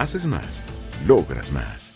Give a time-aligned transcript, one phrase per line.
[0.00, 0.64] Haces más,
[1.06, 1.92] logras más.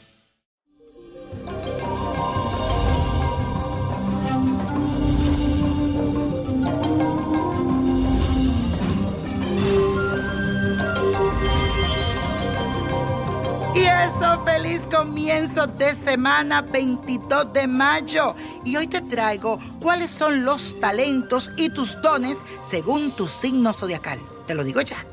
[13.75, 18.35] Y eso, feliz comienzo de semana 22 de mayo.
[18.67, 22.37] Y hoy te traigo cuáles son los talentos y tus dones
[22.69, 24.20] según tu signo zodiacal.
[24.47, 25.07] Te lo digo ya.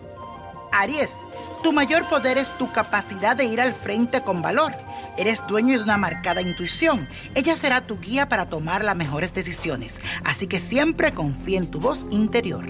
[0.74, 1.12] Aries,
[1.62, 4.74] tu mayor poder es tu capacidad de ir al frente con valor.
[5.18, 7.08] Eres dueño de una marcada intuición.
[7.36, 10.00] Ella será tu guía para tomar las mejores decisiones.
[10.24, 12.66] Así que siempre confía en tu voz interior.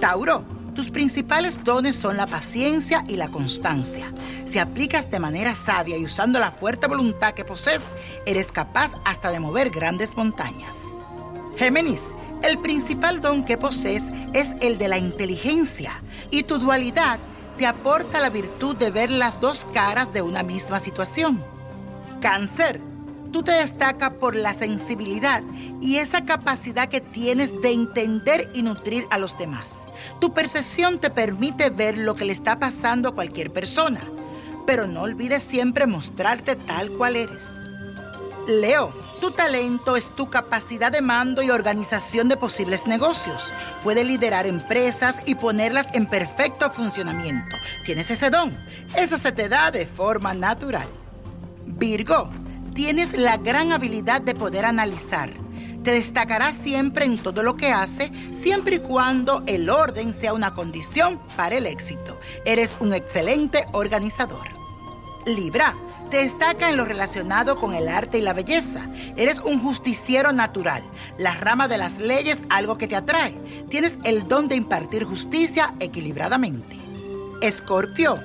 [0.00, 0.44] Tauro,
[0.74, 4.12] tus principales dones son la paciencia y la constancia.
[4.44, 7.82] Si aplicas de manera sabia y usando la fuerte voluntad que posees,
[8.26, 10.78] eres capaz hasta de mover grandes montañas.
[11.56, 12.00] Géminis,
[12.42, 14.02] el principal don que posees
[14.32, 17.20] es el de la inteligencia y tu dualidad
[17.56, 21.42] te aporta la virtud de ver las dos caras de una misma situación.
[22.20, 22.80] Cáncer,
[23.32, 25.42] tú te destacas por la sensibilidad
[25.80, 29.86] y esa capacidad que tienes de entender y nutrir a los demás.
[30.20, 34.02] Tu percepción te permite ver lo que le está pasando a cualquier persona,
[34.66, 37.54] pero no olvides siempre mostrarte tal cual eres.
[38.46, 43.52] Leo, tu talento es tu capacidad de mando y organización de posibles negocios.
[43.82, 47.56] Puedes liderar empresas y ponerlas en perfecto funcionamiento.
[47.84, 48.56] Tienes ese don.
[48.96, 50.86] Eso se te da de forma natural.
[51.66, 52.28] Virgo,
[52.74, 55.32] tienes la gran habilidad de poder analizar.
[55.82, 60.54] Te destacarás siempre en todo lo que hace, siempre y cuando el orden sea una
[60.54, 62.18] condición para el éxito.
[62.46, 64.46] Eres un excelente organizador.
[65.26, 65.74] Libra,
[66.14, 68.86] destaca en lo relacionado con el arte y la belleza.
[69.16, 70.82] Eres un justiciero natural.
[71.18, 73.32] La rama de las leyes, algo que te atrae.
[73.68, 76.76] Tienes el don de impartir justicia equilibradamente.
[77.40, 78.18] Escorpio,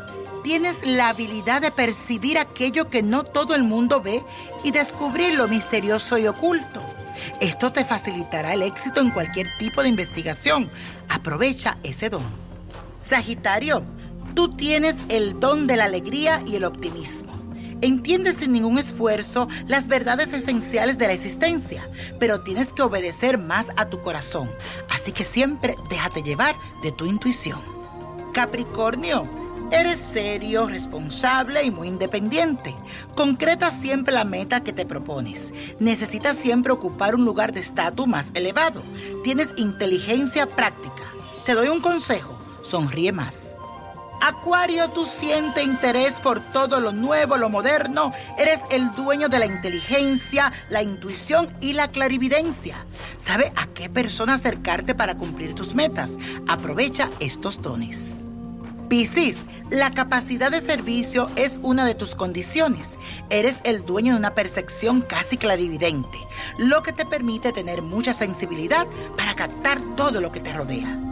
[0.44, 4.24] tienes la habilidad de percibir aquello que no todo el mundo ve
[4.64, 6.82] y descubrir lo misterioso y oculto.
[7.40, 10.70] Esto te facilitará el éxito en cualquier tipo de investigación.
[11.08, 12.24] Aprovecha ese don.
[13.00, 13.84] Sagitario,
[14.36, 17.39] tú tienes el don de la alegría y el optimismo.
[17.82, 21.88] Entiendes sin ningún esfuerzo las verdades esenciales de la existencia,
[22.20, 24.50] pero tienes que obedecer más a tu corazón.
[24.90, 27.60] Así que siempre déjate llevar de tu intuición.
[28.34, 29.28] Capricornio,
[29.72, 32.76] eres serio, responsable y muy independiente.
[33.16, 35.54] Concreta siempre la meta que te propones.
[35.80, 38.84] Necesitas siempre ocupar un lugar de estatus más elevado.
[39.24, 41.04] Tienes inteligencia práctica.
[41.46, 43.56] Te doy un consejo, sonríe más.
[44.22, 48.12] Acuario, tú sientes interés por todo lo nuevo, lo moderno.
[48.38, 52.86] Eres el dueño de la inteligencia, la intuición y la clarividencia.
[53.18, 56.14] ¿Sabe a qué persona acercarte para cumplir tus metas?
[56.48, 58.24] Aprovecha estos dones.
[58.90, 59.38] Piscis,
[59.70, 62.90] la capacidad de servicio es una de tus condiciones.
[63.30, 66.18] Eres el dueño de una percepción casi clarividente,
[66.58, 71.09] lo que te permite tener mucha sensibilidad para captar todo lo que te rodea.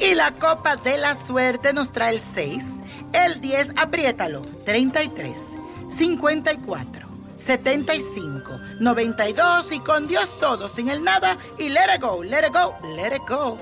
[0.00, 2.64] Y la copa de la suerte nos trae el 6,
[3.12, 4.42] El 10, apriétalo.
[4.64, 5.36] 33,
[5.96, 12.46] 54, 75, 92 y con Dios todo, sin el nada y let it go, let
[12.46, 13.58] it go, let it go.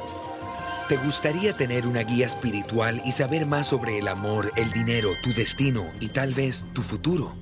[0.89, 5.33] ¿Te gustaría tener una guía espiritual y saber más sobre el amor, el dinero, tu
[5.33, 7.42] destino y tal vez tu futuro?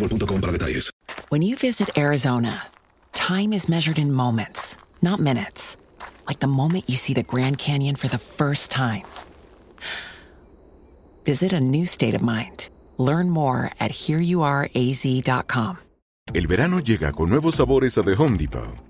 [0.00, 0.90] boostmobile.com para detalles.
[1.28, 2.64] When you visit Arizona,
[3.12, 5.76] time is measured in moments, not minutes.
[6.26, 9.02] Like the moment you see the Grand Canyon for the first time.
[11.24, 12.68] Visit a new state of mind.
[12.98, 15.78] Learn more at hereyouareaz.com.
[16.32, 18.89] El verano llega con nuevos sabores a The Home Depot.